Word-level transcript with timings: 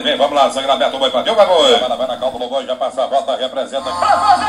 Vem, 0.00 0.16
vamos 0.16 0.32
lá, 0.32 0.48
sangue 0.48 0.70
aberto, 0.70 0.94
o 0.94 0.98
boi 1.00 1.10
partiu, 1.10 1.34
vai 1.34 1.44
boi. 1.44 1.76
Vai, 1.76 1.88
vai 1.98 2.06
na 2.06 2.16
calma 2.16 2.38
do 2.38 2.48
boi, 2.48 2.64
já 2.64 2.76
passa 2.76 3.02
a 3.02 3.06
volta, 3.08 3.34
representa. 3.34 3.82
Pra 3.82 4.16
fazer 4.16 4.44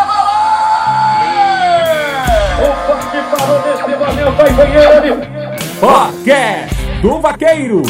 O 2.62 2.76
forte 2.86 3.18
parou 3.32 3.60
desse 3.64 3.96
Vanel, 3.96 4.32
vai 4.34 4.54
ganhando. 4.54 5.26
Podcast 5.80 6.76
do 7.02 7.20
Vaqueiro. 7.20 7.82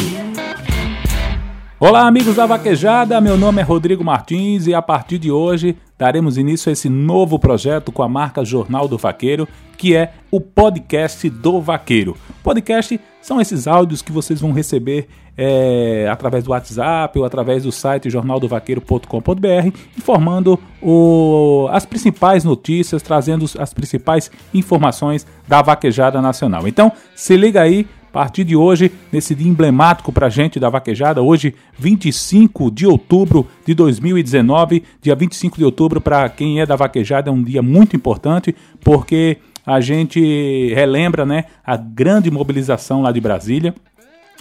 Olá, 1.82 2.06
amigos 2.06 2.36
da 2.36 2.44
Vaquejada. 2.44 3.18
Meu 3.22 3.38
nome 3.38 3.62
é 3.62 3.64
Rodrigo 3.64 4.04
Martins 4.04 4.66
e 4.66 4.74
a 4.74 4.82
partir 4.82 5.16
de 5.16 5.32
hoje 5.32 5.74
daremos 5.96 6.36
início 6.36 6.68
a 6.68 6.74
esse 6.74 6.90
novo 6.90 7.38
projeto 7.38 7.90
com 7.90 8.02
a 8.02 8.08
marca 8.08 8.44
Jornal 8.44 8.86
do 8.86 8.98
Vaqueiro, 8.98 9.48
que 9.78 9.96
é 9.96 10.12
o 10.30 10.42
podcast 10.42 11.30
do 11.30 11.58
Vaqueiro. 11.58 12.18
Podcast 12.42 13.00
são 13.22 13.40
esses 13.40 13.66
áudios 13.66 14.02
que 14.02 14.12
vocês 14.12 14.42
vão 14.42 14.52
receber 14.52 15.08
é, 15.38 16.06
através 16.12 16.44
do 16.44 16.50
WhatsApp 16.50 17.18
ou 17.18 17.24
através 17.24 17.62
do 17.62 17.72
site 17.72 18.10
jornaldovaqueiro.com.br, 18.10 19.78
informando 19.96 20.60
o, 20.82 21.66
as 21.70 21.86
principais 21.86 22.44
notícias, 22.44 23.00
trazendo 23.00 23.46
as 23.58 23.72
principais 23.72 24.30
informações 24.52 25.26
da 25.48 25.62
vaquejada 25.62 26.20
nacional. 26.20 26.68
Então, 26.68 26.92
se 27.16 27.38
liga 27.38 27.62
aí 27.62 27.86
a 28.10 28.12
partir 28.12 28.42
de 28.42 28.56
hoje, 28.56 28.90
nesse 29.12 29.36
dia 29.36 29.48
emblemático 29.48 30.12
para 30.12 30.26
a 30.26 30.30
gente 30.30 30.58
da 30.58 30.68
vaquejada, 30.68 31.22
hoje, 31.22 31.54
25 31.78 32.68
de 32.68 32.84
outubro 32.84 33.46
de 33.64 33.72
2019, 33.72 34.82
dia 35.00 35.14
25 35.14 35.56
de 35.56 35.64
outubro, 35.64 36.00
para 36.00 36.28
quem 36.28 36.60
é 36.60 36.66
da 36.66 36.74
vaquejada, 36.74 37.30
é 37.30 37.32
um 37.32 37.42
dia 37.42 37.62
muito 37.62 37.94
importante, 37.94 38.54
porque 38.82 39.38
a 39.64 39.80
gente 39.80 40.74
relembra 40.74 41.24
né, 41.24 41.44
a 41.64 41.76
grande 41.76 42.32
mobilização 42.32 43.00
lá 43.00 43.12
de 43.12 43.20
Brasília. 43.20 43.72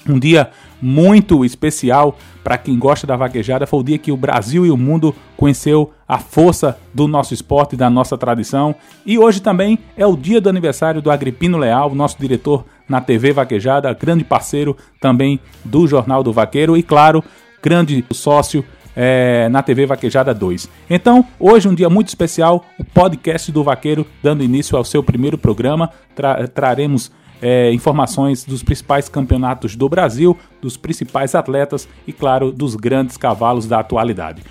Um 0.07 0.17
dia 0.17 0.49
muito 0.81 1.43
especial 1.43 2.17
para 2.43 2.57
quem 2.57 2.79
gosta 2.79 3.05
da 3.05 3.17
vaquejada. 3.17 3.67
Foi 3.67 3.81
o 3.81 3.83
dia 3.83 3.97
que 3.97 4.11
o 4.11 4.17
Brasil 4.17 4.65
e 4.65 4.71
o 4.71 4.77
mundo 4.77 5.13
conheceu 5.35 5.91
a 6.07 6.17
força 6.17 6.79
do 6.93 7.07
nosso 7.07 7.33
esporte, 7.33 7.75
da 7.75 7.89
nossa 7.89 8.17
tradição. 8.17 8.73
E 9.05 9.19
hoje 9.19 9.41
também 9.41 9.77
é 9.97 10.07
o 10.07 10.15
dia 10.15 10.39
do 10.39 10.49
aniversário 10.49 11.01
do 11.01 11.11
Agripino 11.11 11.57
Leal, 11.57 11.93
nosso 11.93 12.17
diretor 12.17 12.65
na 12.89 12.99
TV 12.99 13.31
Vaquejada, 13.31 13.93
grande 13.93 14.23
parceiro 14.23 14.75
também 14.99 15.39
do 15.63 15.87
Jornal 15.87 16.23
do 16.23 16.33
Vaqueiro 16.33 16.75
e, 16.75 16.83
claro, 16.83 17.23
grande 17.61 18.03
sócio 18.11 18.65
é, 18.95 19.47
na 19.49 19.61
TV 19.61 19.85
Vaquejada 19.85 20.33
2. 20.33 20.69
Então, 20.89 21.23
hoje 21.39 21.69
um 21.69 21.73
dia 21.73 21.89
muito 21.89 22.07
especial, 22.07 22.65
o 22.77 22.83
podcast 22.83 23.51
do 23.51 23.63
Vaqueiro 23.63 24.05
dando 24.21 24.43
início 24.43 24.75
ao 24.75 24.83
seu 24.83 25.03
primeiro 25.03 25.37
programa. 25.37 25.89
Tra 26.15 26.47
traremos 26.47 27.11
é, 27.41 27.71
informações 27.71 28.43
dos 28.43 28.63
principais 28.63 29.07
campeonatos 29.07 29.75
do 29.75 29.87
Brasil, 29.87 30.37
dos 30.61 30.75
principais 30.75 31.35
atletas 31.35 31.87
e, 32.05 32.11
claro, 32.11 32.51
dos 32.51 32.75
grandes 32.75 33.15
cavalos 33.15 33.67
da 33.67 33.79
atualidade. 33.79 34.43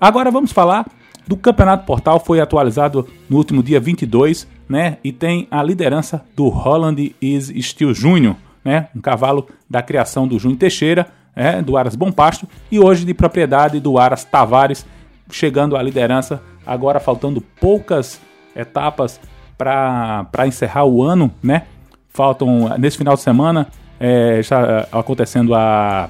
Agora 0.00 0.30
vamos 0.30 0.52
falar 0.52 0.86
do 1.26 1.36
Campeonato 1.36 1.84
Portal, 1.84 2.20
foi 2.20 2.40
atualizado 2.40 3.06
no 3.28 3.36
último 3.36 3.62
dia 3.62 3.80
22, 3.80 4.46
né? 4.68 4.98
E 5.02 5.12
tem 5.12 5.48
a 5.50 5.62
liderança 5.62 6.24
do 6.36 6.48
Holland 6.48 7.14
Is 7.20 7.52
Steel 7.66 7.94
Júnior, 7.94 8.36
né? 8.64 8.88
Um 8.94 9.00
cavalo 9.00 9.48
da 9.68 9.82
criação 9.82 10.28
do 10.28 10.38
Júnior 10.38 10.58
Teixeira, 10.58 11.06
né? 11.34 11.62
do 11.62 11.76
Aras 11.76 11.96
Bom 11.96 12.12
Pasto, 12.12 12.48
e 12.70 12.78
hoje 12.78 13.04
de 13.04 13.14
propriedade 13.14 13.80
do 13.80 13.98
Aras 13.98 14.24
Tavares, 14.24 14.84
chegando 15.30 15.76
à 15.76 15.82
liderança, 15.82 16.42
agora 16.66 17.00
faltando 17.00 17.40
poucas 17.40 18.20
etapas 18.54 19.20
para 19.56 20.46
encerrar 20.46 20.84
o 20.84 21.02
ano, 21.02 21.32
né? 21.42 21.64
Faltam, 22.10 22.76
nesse 22.78 22.98
final 22.98 23.14
de 23.14 23.20
semana, 23.20 23.68
é, 23.98 24.38
está 24.38 24.86
acontecendo 24.92 25.54
a, 25.54 26.08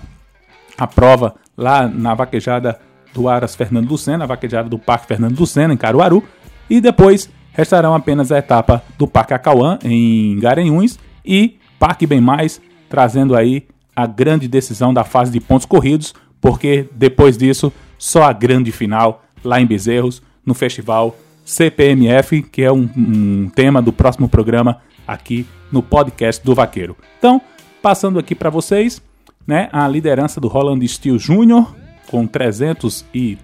a 0.77 0.87
prova 0.87 1.35
lá 1.57 1.87
na 1.87 2.15
vaquejada 2.15 2.79
do 3.13 3.29
Aras 3.29 3.55
Fernando 3.55 3.89
Lucena, 3.89 4.25
a 4.25 4.27
vaquejada 4.27 4.69
do 4.69 4.79
Parque 4.79 5.07
Fernando 5.07 5.39
Lucena, 5.39 5.73
em 5.73 5.77
Caruaru, 5.77 6.23
e 6.69 6.81
depois 6.81 7.31
restarão 7.59 7.93
apenas 7.93 8.31
a 8.31 8.39
etapa 8.39 8.85
do 8.97 9.09
Parque 9.09 9.35
Acauã, 9.35 9.81
em 9.83 10.39
Garanhuns, 10.39 10.97
e 11.27 11.59
Parque 11.77 12.07
Bem 12.07 12.21
Mais, 12.21 12.61
trazendo 12.89 13.35
aí 13.35 13.67
a 13.97 14.07
grande 14.07 14.47
decisão 14.47 14.95
da 14.95 15.03
fase 15.03 15.33
de 15.33 15.41
pontos 15.41 15.67
corridos, 15.67 16.15
porque 16.41 16.89
depois 16.93 17.37
disso, 17.37 17.73
só 17.99 18.23
a 18.23 18.33
grande 18.33 18.71
final 18.71 19.25
lá 19.45 19.61
em 19.61 19.67
Bezerros, 19.67 20.23
no 20.47 20.55
festival 20.55 21.17
CPMF, 21.45 22.43
que 22.43 22.63
é 22.63 22.71
um, 22.71 22.89
um 22.97 23.51
tema 23.53 23.83
do 23.83 23.93
próximo 23.93 24.29
programa 24.29 24.81
aqui 25.05 25.45
no 25.73 25.83
podcast 25.83 26.45
do 26.45 26.55
Vaqueiro. 26.55 26.97
Então, 27.19 27.43
passando 27.83 28.21
aqui 28.21 28.37
para 28.37 28.51
vocês, 28.51 29.03
né, 29.45 29.69
a 29.73 29.89
liderança 29.89 30.41
do 30.41 30.47
Roland 30.47 30.87
Steel 30.87 31.19
Júnior, 31.19 31.75
com 32.07 32.25
300 32.25 33.05
e 33.13 33.37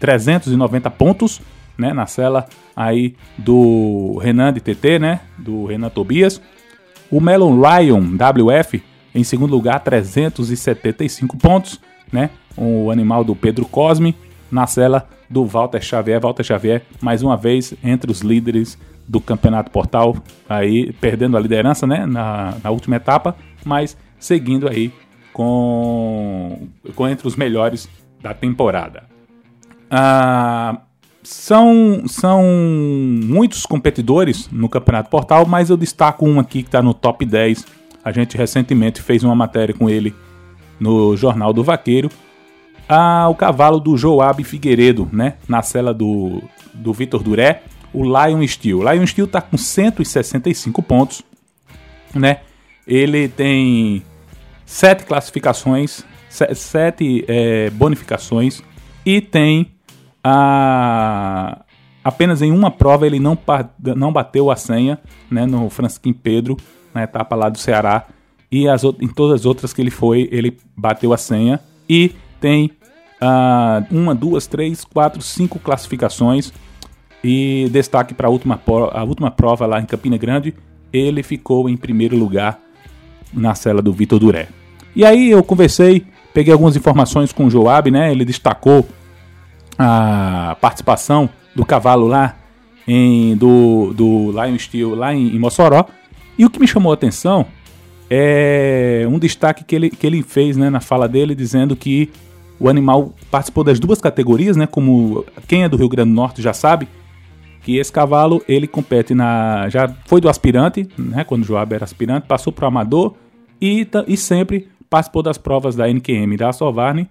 390 0.00 0.90
pontos, 0.90 1.40
né, 1.76 1.92
na 1.92 2.06
cela 2.06 2.46
aí 2.74 3.14
do 3.36 4.18
Renan 4.22 4.52
de 4.52 4.60
TT, 4.60 4.98
né, 4.98 5.20
do 5.38 5.66
Renan 5.66 5.88
Tobias. 5.88 6.40
O 7.10 7.20
Melon 7.20 7.60
Ryan 7.60 8.00
WF 8.16 8.82
em 9.14 9.24
segundo 9.24 9.50
lugar, 9.50 9.80
375 9.80 11.36
pontos, 11.36 11.80
né? 12.10 12.30
O 12.56 12.90
animal 12.90 13.24
do 13.24 13.36
Pedro 13.36 13.66
Cosme 13.66 14.16
na 14.50 14.66
cela 14.66 15.08
do 15.28 15.44
Walter 15.44 15.82
Xavier. 15.82 16.20
Walter 16.20 16.42
Xavier, 16.42 16.82
mais 17.00 17.22
uma 17.22 17.36
vez, 17.36 17.74
entre 17.82 18.10
os 18.10 18.20
líderes 18.20 18.78
do 19.06 19.20
Campeonato 19.20 19.70
Portal, 19.70 20.16
aí 20.48 20.92
perdendo 20.94 21.36
a 21.36 21.40
liderança, 21.40 21.86
né, 21.86 22.06
na, 22.06 22.54
na 22.62 22.70
última 22.70 22.96
etapa, 22.96 23.36
mas 23.64 23.96
seguindo 24.18 24.68
aí 24.68 24.92
com, 25.32 26.68
com 26.94 27.08
entre 27.08 27.26
os 27.26 27.36
melhores 27.36 27.88
da 28.22 28.32
temporada. 28.32 29.04
Ah, 29.90 30.80
são, 31.22 32.04
são 32.06 32.42
muitos 32.42 33.64
competidores 33.66 34.48
no 34.50 34.68
Campeonato 34.68 35.10
Portal, 35.10 35.46
mas 35.46 35.70
eu 35.70 35.76
destaco 35.76 36.26
um 36.26 36.40
aqui 36.40 36.62
que 36.62 36.68
está 36.68 36.82
no 36.82 36.94
top 36.94 37.24
10. 37.24 37.64
A 38.04 38.12
gente 38.12 38.36
recentemente 38.36 39.00
fez 39.00 39.22
uma 39.22 39.34
matéria 39.34 39.74
com 39.74 39.88
ele 39.88 40.14
no 40.78 41.16
Jornal 41.16 41.52
do 41.52 41.62
Vaqueiro. 41.62 42.10
Ah, 42.88 43.28
o 43.28 43.34
cavalo 43.34 43.78
do 43.78 43.96
Joab 43.96 44.42
Figueiredo, 44.42 45.08
né? 45.12 45.34
Na 45.48 45.62
cela 45.62 45.94
do, 45.94 46.42
do 46.74 46.92
Vitor 46.92 47.22
Duré, 47.22 47.62
o 47.92 48.02
Lion 48.02 48.46
Steel. 48.46 48.80
O 48.80 48.92
Lion 48.92 49.06
Steel 49.06 49.26
está 49.26 49.40
com 49.40 49.56
165 49.56 50.82
pontos, 50.82 51.22
né? 52.14 52.40
Ele 52.86 53.28
tem 53.28 54.02
sete 54.66 55.04
classificações 55.04 56.04
sete 56.54 57.24
é, 57.28 57.70
bonificações 57.70 58.62
e 59.04 59.20
tem 59.20 59.71
a, 60.22 61.64
apenas 62.04 62.42
em 62.42 62.50
uma 62.50 62.70
prova 62.70 63.06
ele 63.06 63.18
não, 63.18 63.36
não 63.96 64.12
bateu 64.12 64.50
a 64.50 64.56
senha 64.56 64.98
né, 65.30 65.46
no 65.46 65.68
Francisquim 65.70 66.12
Pedro, 66.12 66.56
na 66.94 67.02
etapa 67.02 67.34
lá 67.34 67.48
do 67.48 67.58
Ceará, 67.58 68.06
e 68.50 68.68
as, 68.68 68.84
em 68.84 69.08
todas 69.08 69.40
as 69.40 69.46
outras 69.46 69.72
que 69.72 69.80
ele 69.80 69.90
foi, 69.90 70.28
ele 70.30 70.58
bateu 70.76 71.12
a 71.12 71.16
senha 71.16 71.58
e 71.88 72.12
tem 72.40 72.70
uh, 73.20 73.84
uma, 73.90 74.14
duas, 74.14 74.46
três, 74.46 74.84
quatro, 74.84 75.22
cinco 75.22 75.58
classificações. 75.58 76.52
E 77.24 77.68
destaque 77.70 78.14
para 78.14 78.26
a 78.26 78.30
última, 78.30 78.60
a 78.92 79.04
última 79.04 79.30
prova 79.30 79.64
lá 79.64 79.80
em 79.80 79.86
Campina 79.86 80.18
Grande, 80.18 80.54
ele 80.92 81.22
ficou 81.22 81.68
em 81.68 81.76
primeiro 81.76 82.16
lugar 82.16 82.58
na 83.32 83.54
cela 83.54 83.80
do 83.80 83.92
Vitor 83.92 84.18
Duré. 84.18 84.48
E 84.94 85.04
aí 85.04 85.30
eu 85.30 85.42
conversei 85.42 86.04
Peguei 86.32 86.52
algumas 86.52 86.76
informações 86.76 87.30
com 87.32 87.46
o 87.46 87.50
Joab, 87.50 87.90
né? 87.90 88.10
Ele 88.10 88.24
destacou 88.24 88.86
a 89.78 90.56
participação 90.60 91.28
do 91.54 91.64
cavalo 91.64 92.06
lá 92.06 92.36
em, 92.86 93.36
do, 93.36 93.92
do 93.94 94.30
Lion 94.32 94.58
Steel 94.58 94.94
lá 94.94 95.14
em, 95.14 95.34
em 95.34 95.38
Mossoró. 95.38 95.86
E 96.38 96.44
o 96.44 96.50
que 96.50 96.58
me 96.58 96.66
chamou 96.66 96.92
a 96.92 96.94
atenção 96.94 97.46
é 98.10 99.06
um 99.08 99.18
destaque 99.18 99.64
que 99.64 99.74
ele, 99.74 99.90
que 99.90 100.06
ele 100.06 100.22
fez 100.22 100.56
né, 100.56 100.68
na 100.68 100.80
fala 100.80 101.08
dele, 101.08 101.34
dizendo 101.34 101.74
que 101.74 102.10
o 102.58 102.68
animal 102.68 103.12
participou 103.30 103.64
das 103.64 103.80
duas 103.80 104.00
categorias, 104.00 104.56
né? 104.56 104.66
Como 104.66 105.24
quem 105.48 105.64
é 105.64 105.68
do 105.68 105.76
Rio 105.76 105.88
Grande 105.88 106.10
do 106.10 106.14
Norte 106.14 106.40
já 106.40 106.52
sabe, 106.52 106.86
que 107.62 107.76
esse 107.76 107.90
cavalo 107.90 108.42
ele 108.48 108.68
compete 108.68 109.14
na. 109.14 109.68
Já 109.68 109.88
foi 110.06 110.20
do 110.20 110.28
aspirante, 110.28 110.88
né? 110.96 111.24
Quando 111.24 111.42
o 111.42 111.44
Joab 111.44 111.74
era 111.74 111.84
aspirante, 111.84 112.26
passou 112.26 112.52
para 112.52 112.64
o 112.64 112.68
amador 112.68 113.14
e, 113.60 113.86
e 114.06 114.16
sempre 114.16 114.68
participou 114.88 115.22
das 115.22 115.38
provas 115.38 115.74
da 115.74 115.88
NQM 115.88 116.36
da 116.36 116.52
Sovarne, 116.52 117.08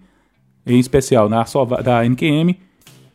em 0.66 0.80
especial 0.80 1.30
na 1.30 1.44
da 1.84 2.04
NQM, 2.04 2.56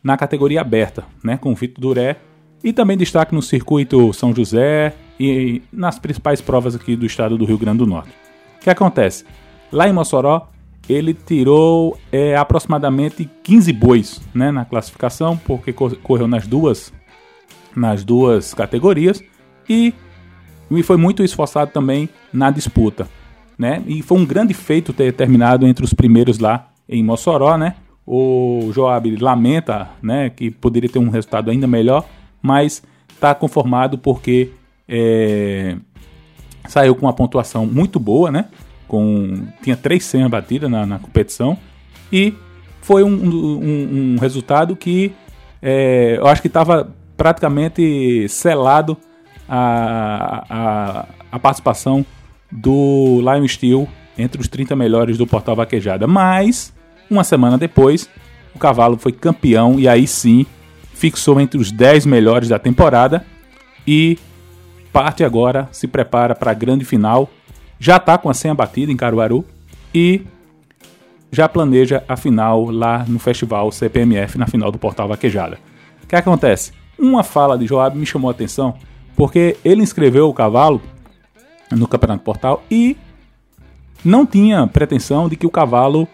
na 0.03 0.17
categoria 0.17 0.61
aberta, 0.61 1.05
né, 1.23 1.37
com 1.37 1.51
o 1.51 1.55
Vitor 1.55 1.81
Duré, 1.81 2.17
e 2.63 2.73
também 2.73 2.97
destaque 2.97 3.33
no 3.33 3.41
circuito 3.41 4.11
São 4.13 4.33
José 4.33 4.93
e 5.19 5.61
nas 5.71 5.99
principais 5.99 6.41
provas 6.41 6.75
aqui 6.75 6.95
do 6.95 7.05
estado 7.05 7.37
do 7.37 7.45
Rio 7.45 7.57
Grande 7.57 7.79
do 7.79 7.85
Norte. 7.85 8.11
O 8.59 8.63
que 8.63 8.69
acontece? 8.69 9.25
Lá 9.71 9.87
em 9.87 9.93
Mossoró, 9.93 10.49
ele 10.89 11.13
tirou 11.13 11.97
é, 12.11 12.35
aproximadamente 12.35 13.29
15 13.43 13.73
bois 13.73 14.21
né, 14.33 14.51
na 14.51 14.65
classificação, 14.65 15.37
porque 15.37 15.73
correu 15.73 16.27
nas 16.27 16.47
duas, 16.47 16.93
nas 17.75 18.03
duas 18.03 18.53
categorias 18.53 19.23
e, 19.69 19.93
e 20.71 20.83
foi 20.83 20.97
muito 20.97 21.23
esforçado 21.23 21.71
também 21.71 22.09
na 22.33 22.49
disputa 22.49 23.07
né? 23.57 23.81
E 23.87 24.01
foi 24.01 24.17
um 24.17 24.25
grande 24.25 24.53
feito 24.53 24.93
ter 24.93 25.11
terminado 25.13 25.65
entre 25.65 25.83
os 25.83 25.93
primeiros 25.93 26.37
lá 26.37 26.66
em 26.87 27.03
Mossoró, 27.03 27.57
né? 27.57 27.75
O 28.05 28.71
Joab 28.73 29.13
lamenta, 29.17 29.89
né, 30.01 30.29
que 30.29 30.49
poderia 30.49 30.89
ter 30.89 30.99
um 30.99 31.09
resultado 31.09 31.51
ainda 31.51 31.67
melhor, 31.67 32.05
mas 32.41 32.81
está 33.09 33.35
conformado 33.35 33.97
porque 33.97 34.51
é, 34.87 35.75
saiu 36.67 36.95
com 36.95 37.05
uma 37.05 37.13
pontuação 37.13 37.65
muito 37.65 37.99
boa, 37.99 38.31
né? 38.31 38.45
Com, 38.87 39.45
tinha 39.61 39.75
três 39.75 40.05
senhas 40.05 40.29
batidas 40.29 40.71
na, 40.71 40.85
na 40.85 40.99
competição 40.99 41.57
e 42.11 42.33
foi 42.81 43.03
um, 43.03 43.09
um, 43.09 44.13
um 44.13 44.17
resultado 44.17 44.75
que 44.75 45.13
é, 45.61 46.15
eu 46.17 46.27
acho 46.27 46.41
que 46.41 46.47
estava 46.47 46.95
praticamente 47.17 48.29
selado 48.29 48.95
a, 49.49 50.45
a, 50.49 51.05
a, 51.31 51.39
participação 51.39 52.05
do 52.51 53.19
Lion 53.21 53.47
Steel 53.47 53.87
entre 54.17 54.39
os 54.39 54.47
30 54.47 54.75
melhores 54.75 55.17
do 55.17 55.25
Portal 55.25 55.55
Vaquejada. 55.55 56.05
Mas, 56.07 56.73
uma 57.09 57.23
semana 57.23 57.57
depois, 57.57 58.09
o 58.53 58.59
cavalo 58.59 58.97
foi 58.97 59.11
campeão 59.11 59.79
e 59.79 59.87
aí 59.87 60.07
sim 60.07 60.45
fixou 60.93 61.39
entre 61.39 61.59
os 61.59 61.71
10 61.71 62.05
melhores 62.05 62.49
da 62.49 62.57
temporada 62.57 63.25
e 63.85 64.17
parte 64.91 65.23
agora, 65.23 65.69
se 65.71 65.87
prepara 65.87 66.33
para 66.33 66.51
a 66.51 66.53
grande 66.55 66.83
final. 66.83 67.29
Já 67.79 67.97
está 67.97 68.17
com 68.17 68.29
a 68.29 68.33
senha 68.33 68.55
batida 68.55 68.91
em 68.91 68.97
Caruaru 68.97 69.45
e 69.93 70.21
já 71.31 71.47
planeja 71.47 72.03
a 72.07 72.17
final 72.17 72.65
lá 72.71 73.05
no 73.07 73.19
festival 73.19 73.71
CPMF, 73.71 74.37
na 74.37 74.47
final 74.47 74.71
do 74.71 74.79
Portal 74.79 75.07
Vaquejada. 75.07 75.59
O 76.03 76.07
que 76.07 76.15
acontece? 76.15 76.71
Uma 76.97 77.23
fala 77.23 77.57
de 77.57 77.67
Joab 77.67 77.97
me 77.97 78.05
chamou 78.05 78.29
a 78.29 78.31
atenção, 78.31 78.73
porque 79.15 79.55
ele 79.63 79.83
inscreveu 79.83 80.27
o 80.27 80.33
cavalo 80.33 80.81
no 81.69 81.87
Campeonato 81.87 82.23
Portal 82.23 82.63
e 82.71 82.97
não 84.03 84.25
tinha 84.25 84.65
pretensão 84.65 85.29
de 85.29 85.35
que 85.35 85.45
o 85.45 85.51
cavalo 85.51 86.07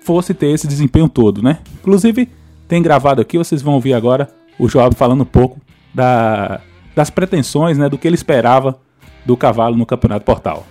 fosse 0.00 0.34
ter 0.34 0.48
esse 0.48 0.66
desempenho 0.66 1.08
todo, 1.08 1.42
né? 1.42 1.58
Inclusive, 1.80 2.28
tem 2.66 2.82
gravado 2.82 3.20
aqui, 3.20 3.38
vocês 3.38 3.62
vão 3.62 3.74
ouvir 3.74 3.94
agora 3.94 4.28
o 4.58 4.68
Joab 4.68 4.94
falando 4.94 5.22
um 5.22 5.26
pouco 5.26 5.58
da, 5.94 6.60
das 6.94 7.10
pretensões, 7.10 7.78
né, 7.78 7.88
do 7.88 7.98
que 7.98 8.06
ele 8.06 8.14
esperava 8.14 8.78
do 9.24 9.36
cavalo 9.36 9.76
no 9.76 9.86
Campeonato 9.86 10.24
Portal. 10.24 10.64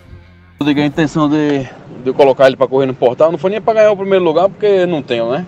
Eu 0.60 0.66
digo 0.66 0.80
a 0.82 0.86
intenção 0.86 1.30
de, 1.30 1.68
de 2.04 2.14
colocar 2.14 2.48
ele 2.48 2.58
para 2.58 2.68
correr 2.68 2.86
no 2.86 2.94
portal 2.94 3.32
não 3.32 3.38
foi 3.38 3.52
nem 3.52 3.62
para 3.62 3.76
ganhar 3.76 3.92
o 3.92 3.98
primeiro 3.98 4.24
lugar, 4.24 4.50
porque 4.50 4.86
não 4.86 5.02
tenho, 5.02 5.32
né? 5.32 5.46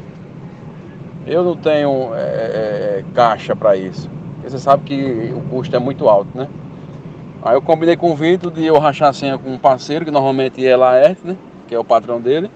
Eu 1.27 1.43
não 1.43 1.55
tenho 1.55 2.15
é, 2.15 2.19
é, 2.19 3.05
caixa 3.13 3.55
para 3.55 3.75
isso. 3.75 4.09
Porque 4.35 4.49
você 4.49 4.57
sabe 4.57 4.83
que 4.83 5.33
o 5.35 5.41
custo 5.49 5.75
é 5.75 5.79
muito 5.79 6.07
alto, 6.07 6.35
né? 6.35 6.47
Aí 7.43 7.55
eu 7.55 7.61
combinei 7.61 7.95
com 7.95 8.11
o 8.11 8.15
Vitor 8.15 8.51
de 8.51 8.65
eu 8.65 8.77
rachar 8.79 9.09
a 9.09 9.13
senha 9.13 9.37
com 9.37 9.51
um 9.51 9.57
parceiro, 9.57 10.05
que 10.05 10.11
normalmente 10.11 10.65
é 10.65 10.75
Laerte, 10.75 11.21
né? 11.23 11.35
Que 11.67 11.75
é 11.75 11.79
o 11.79 11.83
patrão 11.83 12.19
dele. 12.21 12.49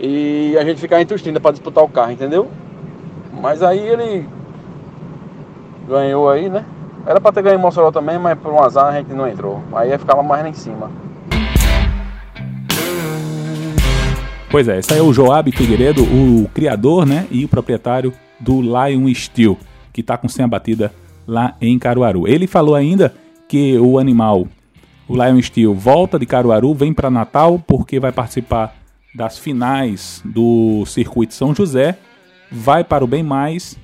E 0.00 0.56
a 0.58 0.64
gente 0.64 0.80
ficar 0.80 1.00
entre 1.00 1.14
os 1.14 1.20
30 1.20 1.38
para 1.40 1.50
disputar 1.50 1.84
o 1.84 1.88
carro, 1.88 2.10
entendeu? 2.10 2.48
Mas 3.38 3.62
aí 3.62 3.78
ele 3.78 4.26
ganhou 5.86 6.30
aí, 6.30 6.48
né? 6.48 6.64
Era 7.06 7.20
para 7.20 7.32
ter 7.32 7.42
ganho 7.42 7.58
em 7.58 7.62
Mossoró 7.62 7.90
também, 7.90 8.18
mas 8.18 8.38
por 8.38 8.50
um 8.50 8.62
azar 8.62 8.86
a 8.86 8.92
gente 8.96 9.12
não 9.12 9.28
entrou. 9.28 9.62
Aí 9.72 9.96
ficava 9.98 10.22
mais 10.22 10.42
lá 10.42 10.48
em 10.48 10.54
cima. 10.54 10.90
Pois 14.50 14.66
é, 14.68 14.78
esse 14.78 14.92
aí 14.92 14.98
é 14.98 15.02
o 15.02 15.12
Joab 15.12 15.52
Figueiredo, 15.52 16.02
o 16.02 16.48
criador 16.48 17.06
né, 17.06 17.26
e 17.30 17.44
o 17.44 17.48
proprietário 17.48 18.12
do 18.40 18.60
Lion 18.60 19.12
Steel, 19.14 19.56
que 19.92 20.00
está 20.00 20.16
com 20.16 20.28
senha 20.28 20.48
batida 20.48 20.92
lá 21.26 21.54
em 21.60 21.78
Caruaru. 21.78 22.26
Ele 22.26 22.46
falou 22.46 22.74
ainda 22.74 23.14
que 23.46 23.78
o 23.78 23.98
animal, 23.98 24.46
o 25.06 25.14
Lion 25.14 25.40
Steel, 25.40 25.74
volta 25.74 26.18
de 26.18 26.26
Caruaru, 26.26 26.74
vem 26.74 26.92
para 26.92 27.10
Natal 27.10 27.62
porque 27.64 28.00
vai 28.00 28.10
participar 28.10 28.79
das 29.14 29.38
finais 29.38 30.22
do 30.24 30.84
Circuito 30.86 31.34
São 31.34 31.54
José, 31.54 31.98
vai 32.50 32.84
para 32.84 33.04
o 33.04 33.06
Bem 33.06 33.22
Mais 33.22 33.78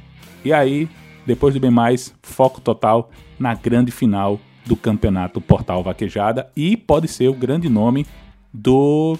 e 0.44 0.52
aí, 0.52 0.88
depois 1.26 1.54
do 1.54 1.60
Bem 1.60 1.70
Mais, 1.70 2.14
foco 2.22 2.60
total 2.60 3.10
na 3.38 3.54
grande 3.54 3.90
final 3.90 4.40
do 4.64 4.76
Campeonato 4.76 5.40
Portal 5.40 5.82
Vaquejada 5.82 6.48
e 6.56 6.76
pode 6.76 7.08
ser 7.08 7.28
o 7.28 7.34
grande 7.34 7.68
nome 7.68 8.06
do 8.52 9.18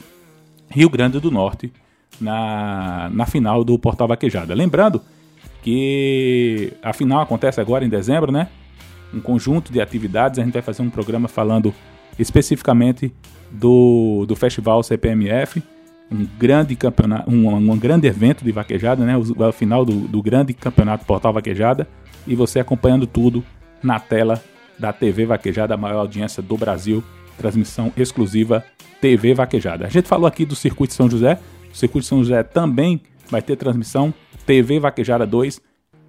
Rio 0.70 0.88
Grande 0.88 1.20
do 1.20 1.30
Norte 1.30 1.72
na, 2.20 3.10
na 3.12 3.26
final 3.26 3.64
do 3.64 3.78
Portal 3.78 4.08
Vaquejada. 4.08 4.54
Lembrando 4.54 5.00
que 5.62 6.72
a 6.82 6.92
final 6.92 7.20
acontece 7.20 7.60
agora 7.60 7.84
em 7.84 7.88
dezembro, 7.88 8.30
né? 8.30 8.48
Um 9.12 9.20
conjunto 9.20 9.72
de 9.72 9.80
atividades. 9.80 10.38
A 10.38 10.44
gente 10.44 10.52
vai 10.52 10.62
fazer 10.62 10.82
um 10.82 10.90
programa 10.90 11.28
falando 11.28 11.74
especificamente 12.18 13.12
do, 13.50 14.24
do 14.26 14.34
Festival 14.36 14.82
CPMF, 14.82 15.62
um 16.10 16.26
grande 16.38 16.76
campeonato, 16.76 17.30
um, 17.30 17.54
um 17.54 17.78
grande 17.78 18.06
evento 18.06 18.44
de 18.44 18.52
vaquejada, 18.52 19.04
né? 19.04 19.16
O, 19.16 19.42
o 19.42 19.52
final 19.52 19.84
do, 19.84 19.92
do 19.92 20.22
grande 20.22 20.54
campeonato 20.54 21.04
Portal 21.04 21.32
Vaquejada 21.32 21.88
e 22.26 22.34
você 22.34 22.60
acompanhando 22.60 23.06
tudo 23.06 23.44
na 23.82 23.98
tela 23.98 24.42
da 24.78 24.92
TV 24.92 25.26
Vaquejada, 25.26 25.74
a 25.74 25.76
maior 25.76 26.00
audiência 26.00 26.42
do 26.42 26.56
Brasil, 26.56 27.02
transmissão 27.38 27.92
exclusiva 27.96 28.64
TV 29.00 29.34
Vaquejada. 29.34 29.86
A 29.86 29.88
gente 29.88 30.08
falou 30.08 30.26
aqui 30.26 30.44
do 30.44 30.54
Circuito 30.54 30.94
São 30.94 31.08
José, 31.08 31.38
o 31.72 31.76
Circuito 31.76 32.06
São 32.06 32.18
José 32.18 32.42
também 32.42 33.00
vai 33.30 33.42
ter 33.42 33.56
transmissão 33.56 34.12
TV 34.44 34.78
Vaquejada 34.78 35.26
2, 35.26 35.60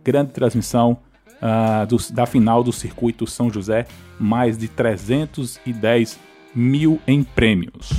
grande 0.04 0.32
transmissão 0.32 0.98
uh, 1.42 1.86
do, 1.88 1.98
da 2.14 2.26
final 2.26 2.64
do 2.64 2.72
Circuito 2.72 3.26
São 3.26 3.52
José, 3.52 3.86
mais 4.20 4.58
de 4.58 4.68
310 4.68 6.20
mil 6.56 7.00
em 7.08 7.24
prêmios. 7.24 7.92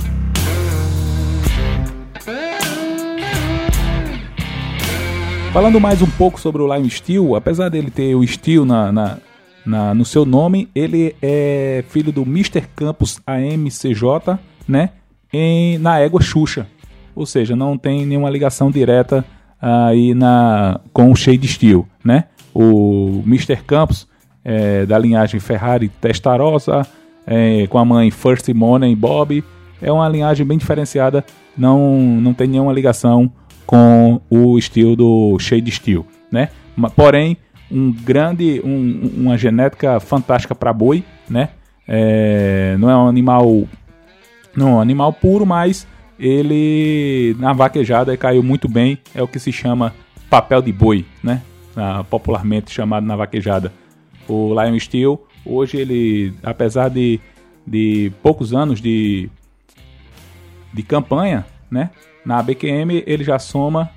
Falando 5.51 5.79
mais 5.79 5.99
um 6.03 6.09
pouco 6.11 6.39
sobre 6.39 6.61
o 6.61 6.73
Lime 6.73 6.89
Steel, 6.89 7.35
apesar 7.35 7.69
dele 7.69 7.89
ter 7.89 8.13
o 8.13 8.25
Steel 8.25 8.65
na, 8.65 8.91
na, 8.91 9.17
na, 9.65 9.93
no 9.95 10.05
seu 10.05 10.23
nome, 10.23 10.69
ele 10.75 11.15
é 11.21 11.83
filho 11.89 12.11
do 12.11 12.21
Mr. 12.21 12.61
Campos 12.75 13.19
AMCJ, 13.25 14.37
né? 14.67 14.91
Em, 15.33 15.79
na 15.79 15.99
égua 15.99 16.21
Xuxa. 16.21 16.67
Ou 17.15 17.25
seja, 17.25 17.55
não 17.55 17.77
tem 17.79 18.05
nenhuma 18.05 18.29
ligação 18.29 18.69
direta 18.69 19.25
aí 19.59 20.13
na, 20.13 20.79
com 20.93 21.11
o 21.11 21.15
Shade 21.15 21.47
Steel, 21.47 21.85
né? 22.05 22.25
O 22.53 23.23
Mr. 23.25 23.57
Campos 23.57 24.07
é, 24.45 24.85
da 24.85 24.99
linhagem 24.99 25.39
Ferrari 25.39 25.89
Testarossa, 25.89 26.85
é, 27.25 27.65
com 27.67 27.79
a 27.79 27.85
mãe 27.85 28.11
First 28.11 28.47
Money 28.49 28.95
Bob, 28.95 29.43
é 29.81 29.91
uma 29.91 30.07
linhagem 30.07 30.45
bem 30.45 30.59
diferenciada, 30.59 31.25
não, 31.57 31.99
não 31.99 32.35
tem 32.35 32.47
nenhuma 32.47 32.71
ligação 32.71 33.31
com 33.69 34.19
o 34.31 34.57
estilo 34.57 34.95
do 34.95 35.37
Shade 35.37 35.69
Steel, 35.69 36.03
né? 36.31 36.49
Porém, 36.95 37.37
um 37.71 37.91
grande, 37.91 38.59
um, 38.65 39.11
uma 39.15 39.37
genética 39.37 39.99
fantástica 39.99 40.55
para 40.55 40.73
boi, 40.73 41.03
né? 41.29 41.49
É, 41.87 42.75
não 42.79 42.89
é 42.89 42.97
um 42.97 43.07
animal 43.07 43.67
não, 44.55 44.77
um 44.77 44.81
animal 44.81 45.13
puro, 45.13 45.45
mas 45.45 45.85
ele 46.19 47.35
na 47.37 47.53
vaquejada 47.53 48.17
caiu 48.17 48.41
muito 48.41 48.67
bem. 48.67 48.97
É 49.13 49.21
o 49.21 49.27
que 49.27 49.37
se 49.37 49.51
chama 49.51 49.93
papel 50.31 50.63
de 50.63 50.73
boi, 50.73 51.05
né? 51.23 51.43
Ah, 51.77 52.03
popularmente 52.09 52.71
chamado 52.71 53.05
na 53.05 53.15
vaquejada. 53.15 53.71
O 54.27 54.51
Lion 54.51 54.79
Steel, 54.79 55.27
hoje 55.45 55.77
ele, 55.77 56.33
apesar 56.41 56.89
de, 56.89 57.19
de 57.67 58.11
poucos 58.23 58.51
anos 58.51 58.81
de, 58.81 59.29
de 60.73 60.81
campanha, 60.81 61.45
né? 61.69 61.91
Na 62.25 62.41
BQM 62.41 63.03
ele 63.05 63.23
já 63.23 63.39
soma, 63.39 63.89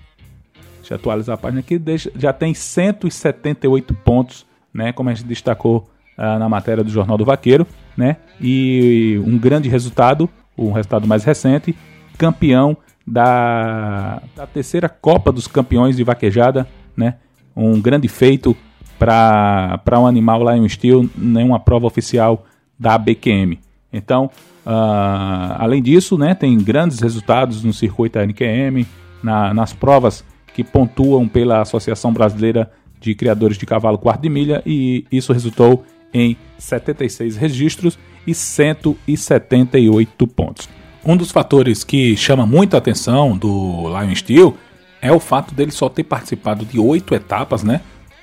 deixa 0.78 0.94
eu 0.94 0.96
atualizar 0.96 1.34
a 1.34 1.38
página 1.38 1.60
aqui, 1.60 1.80
já 2.16 2.32
tem 2.32 2.54
178 2.54 3.94
pontos, 3.94 4.46
né? 4.72 4.92
Como 4.92 5.10
a 5.10 5.14
gente 5.14 5.26
destacou 5.26 5.88
ah, 6.16 6.38
na 6.38 6.48
matéria 6.48 6.84
do 6.84 6.90
Jornal 6.90 7.18
do 7.18 7.24
Vaqueiro, 7.24 7.66
né? 7.96 8.16
E 8.40 9.20
um 9.24 9.38
grande 9.38 9.68
resultado 9.68 10.28
o 10.56 10.70
resultado 10.72 11.06
mais 11.06 11.24
recente, 11.24 11.74
campeão 12.18 12.76
da, 13.06 14.22
da 14.36 14.46
terceira 14.46 14.88
Copa 14.88 15.32
dos 15.32 15.46
Campeões 15.46 15.96
de 15.96 16.04
Vaquejada, 16.04 16.68
né? 16.96 17.16
Um 17.54 17.80
grande 17.80 18.08
feito 18.08 18.56
para 18.98 19.98
um 19.98 20.06
animal 20.06 20.42
lá 20.42 20.56
em 20.56 20.60
um 20.60 20.66
estilo, 20.66 21.08
nenhuma 21.16 21.58
prova 21.58 21.86
oficial 21.86 22.46
da 22.78 22.96
BQM. 22.96 23.58
Então, 23.92 24.30
uh, 24.66 25.56
além 25.58 25.82
disso, 25.82 26.16
né, 26.18 26.34
tem 26.34 26.56
grandes 26.58 27.00
resultados 27.00 27.62
no 27.62 27.72
circuito 27.72 28.18
NQM, 28.18 28.86
na, 29.22 29.54
nas 29.54 29.72
provas 29.72 30.24
que 30.54 30.62
pontuam 30.62 31.26
pela 31.28 31.60
Associação 31.60 32.12
Brasileira 32.12 32.70
de 33.00 33.14
Criadores 33.14 33.56
de 33.56 33.66
Cavalo 33.66 33.98
Quarto 33.98 34.22
de 34.22 34.28
Milha, 34.28 34.62
e 34.64 35.04
isso 35.10 35.32
resultou 35.32 35.84
em 36.12 36.36
76 36.58 37.36
registros 37.36 37.98
e 38.26 38.34
178 38.34 40.26
pontos. 40.28 40.68
Um 41.04 41.16
dos 41.16 41.32
fatores 41.32 41.82
que 41.82 42.16
chama 42.16 42.46
muito 42.46 42.74
a 42.74 42.78
atenção 42.78 43.36
do 43.36 43.88
Lion 43.88 44.14
Steel 44.14 44.56
é 45.00 45.10
o 45.10 45.18
fato 45.18 45.52
dele 45.52 45.72
só 45.72 45.88
ter 45.88 46.04
participado 46.04 46.64
de 46.64 46.78
oito 46.78 47.12
etapas, 47.14 47.64
né? 47.64 47.80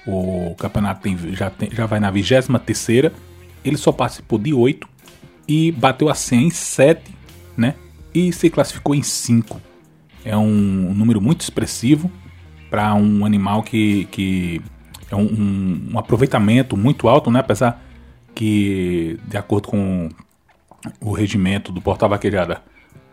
O 0.07 0.55
campeonato 0.57 1.01
tem, 1.01 1.17
já, 1.35 1.49
tem, 1.49 1.69
já 1.71 1.85
vai 1.85 1.99
na 1.99 2.09
23 2.09 2.47
terceira, 2.65 3.11
ele 3.65 3.75
só 3.75 3.91
participou 3.91 4.39
de 4.39 4.53
oito 4.53 4.87
e 5.49 5.71
bateu 5.71 6.07
a 6.09 6.13
100 6.13 6.45
em 6.45 6.49
sete, 6.51 7.11
né? 7.57 7.73
E 8.13 8.31
se 8.31 8.51
classificou 8.51 8.93
em 8.93 9.01
cinco. 9.01 9.59
é 10.23 10.37
um 10.37 10.93
número 10.93 11.19
muito 11.19 11.41
expressivo 11.41 12.11
para 12.69 12.93
um 12.93 13.25
animal 13.25 13.63
que, 13.63 14.05
que 14.11 14.61
é 15.09 15.15
um, 15.15 15.23
um, 15.23 15.89
um, 15.93 15.99
aproveitamento 15.99 16.77
muito 16.77 17.07
alto, 17.07 17.31
né? 17.31 17.39
apesar 17.39 17.81
que, 18.35 19.17
de 19.27 19.37
acordo 19.37 19.69
com 19.69 20.09
o 21.01 21.11
regimento 21.13 21.71
do 21.71 21.81
Portal 21.81 22.09
Vaquejada, 22.09 22.61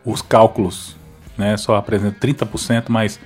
os 0.05 0.21
cálculos 0.21 0.95
né, 1.39 1.57
só 1.57 1.77
apresentam 1.77 2.21
30%, 2.21 2.85
mas 2.89 3.19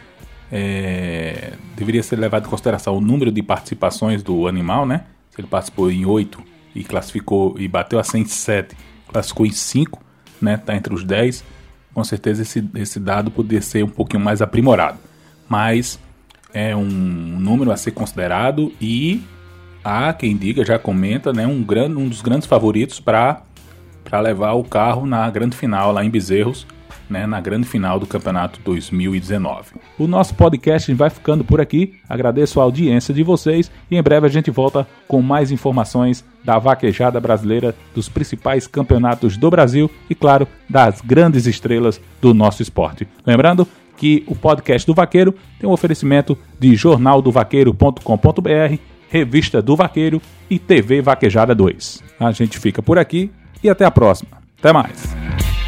é, 0.53 1.55
deveria 1.75 2.03
ser 2.03 2.17
levado 2.17 2.47
em 2.47 2.49
consideração 2.49 2.97
o 2.97 3.01
número 3.01 3.33
de 3.33 3.43
participações 3.43 4.23
do 4.23 4.47
animal, 4.47 4.87
né? 4.87 5.05
Se 5.31 5.41
ele 5.41 5.49
participou 5.49 5.91
em 5.91 6.07
8 6.07 6.43
e 6.75 6.85
classificou 6.85 7.57
e 7.59 7.67
bateu 7.67 7.99
a 7.99 8.05
107, 8.05 8.77
classificou 9.11 9.45
em 9.45 9.53
5, 9.53 10.01
né? 10.41 10.57
Tá 10.57 10.75
entre 10.75 10.95
os 10.95 11.05
10. 11.05 11.45
Com 11.93 12.05
certeza 12.05 12.43
esse, 12.43 12.69
esse 12.77 13.01
dado 13.01 13.31
poderia 13.31 13.61
ser 13.61 13.85
um 13.85 13.89
pouquinho 13.89 14.23
mais 14.23 14.41
aprimorado. 14.41 14.99
Mas 15.49 15.99
é 16.55 16.75
um 16.75 16.85
número 16.85 17.71
a 17.73 17.77
ser 17.77 17.91
considerado 17.93 18.73
e 18.81 19.23
há 19.85 20.13
quem 20.13 20.37
diga, 20.37 20.65
já 20.65 20.79
comenta, 20.79 21.33
né, 21.33 21.47
um, 21.47 21.63
grande, 21.63 21.97
um 21.97 22.09
dos 22.09 22.23
grandes 22.23 22.47
favoritos 22.47 23.01
para 23.01 23.43
levar 24.21 24.53
o 24.53 24.65
carro 24.65 25.07
na 25.07 25.29
grande 25.31 25.57
final 25.57 25.93
lá 25.93 26.05
em 26.05 26.11
Bezerros, 26.11 26.67
né, 27.11 27.27
na 27.27 27.41
grande 27.41 27.67
final 27.67 27.99
do 27.99 28.07
campeonato 28.07 28.61
2019. 28.65 29.73
O 29.99 30.07
nosso 30.07 30.35
podcast 30.35 30.93
vai 30.95 31.11
ficando 31.11 31.45
por 31.45 31.61
aqui. 31.61 31.95
Agradeço 32.09 32.61
a 32.61 32.63
audiência 32.63 33.13
de 33.13 33.23
vocês 33.23 33.71
e 33.91 33.97
em 33.97 34.03
breve 34.03 34.27
a 34.27 34.31
gente 34.31 34.51
volta 34.51 34.87
com 35.09 35.21
mais 35.21 35.51
informações 35.51 36.25
da 36.45 36.59
vaquejada 36.59 37.21
brasileira, 37.21 37.75
dos 37.95 38.09
principais 38.09 38.67
campeonatos 38.67 39.37
do 39.37 39.51
Brasil 39.51 39.91
e, 40.09 40.15
claro, 40.15 40.47
das 40.69 41.01
grandes 41.01 41.47
estrelas 41.47 42.01
do 42.21 42.33
nosso 42.33 42.63
esporte. 42.63 43.07
Lembrando 43.27 43.67
que 43.97 44.25
o 44.27 44.35
podcast 44.35 44.87
do 44.87 44.95
Vaqueiro 44.95 45.35
tem 45.59 45.69
um 45.69 45.73
oferecimento 45.73 46.39
de 46.59 46.75
jornaldovaqueiro.com.br, 46.75 48.79
Revista 49.11 49.61
do 49.61 49.77
Vaqueiro 49.77 50.23
e 50.49 50.59
TV 50.59 51.03
Vaquejada 51.03 51.55
2. 51.55 52.03
A 52.19 52.33
gente 52.33 52.59
fica 52.59 52.81
por 52.81 52.99
aqui 52.99 53.31
e 53.63 53.69
até 53.69 53.85
a 53.85 53.91
próxima. 53.91 54.39
Até 54.59 54.73
mais. 54.73 55.60